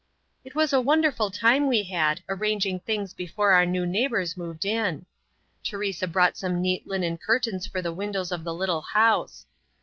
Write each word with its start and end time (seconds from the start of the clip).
It 0.43 0.55
was 0.55 0.73
a 0.73 0.81
wonderful 0.81 1.29
time 1.29 1.67
we 1.67 1.83
had, 1.83 2.21
arranging 2.27 2.79
things 2.79 3.13
before 3.13 3.51
our 3.51 3.67
new 3.67 3.85
neighbors 3.85 4.35
moved 4.35 4.65
in. 4.65 5.05
Teresa 5.63 6.07
bought 6.07 6.35
some 6.37 6.59
neat 6.59 6.87
linen 6.87 7.19
curtains 7.19 7.67
for 7.67 7.83
the 7.83 7.93
windows 7.93 8.31
of 8.31 8.43
the 8.43 8.51
little 8.55 8.81
house. 8.81 9.45